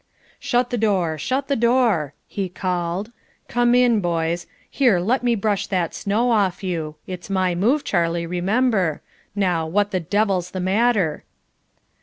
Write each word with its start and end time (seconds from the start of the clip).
"Shut 0.39 0.71
the 0.71 0.79
door, 0.79 1.19
shut 1.19 1.47
the 1.47 1.55
door!" 1.55 2.15
he 2.27 2.49
called. 2.49 3.11
"Come 3.47 3.75
in, 3.75 3.99
boys; 3.99 4.47
here, 4.67 4.99
let 4.99 5.21
me 5.21 5.35
brush 5.35 5.67
that 5.67 5.93
snow 5.93 6.31
off 6.31 6.63
you 6.63 6.95
it's 7.05 7.29
my 7.29 7.53
move 7.53 7.83
Charlie, 7.83 8.25
remember 8.25 9.03
now, 9.35 9.67
what 9.67 9.91
the 9.91 9.99
devil's 9.99 10.49
the 10.49 10.59
matter?" 10.59 11.23